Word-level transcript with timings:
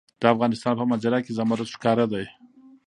د 0.21 0.23
افغانستان 0.33 0.73
په 0.77 0.85
منظره 0.89 1.19
کې 1.25 1.35
زمرد 1.37 1.67
ښکاره 1.73 2.05
ده. 2.11 2.21